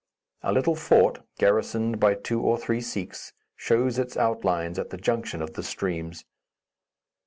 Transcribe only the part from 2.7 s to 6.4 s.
Sikhs, shows its outlines at the junction of the streams.